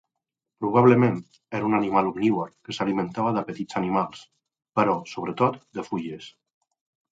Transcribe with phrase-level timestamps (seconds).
[0.63, 1.19] Probablement
[1.59, 4.25] era un animal omnívor que s'alimentava de petits animals,
[4.81, 6.35] però sobretot de fulles.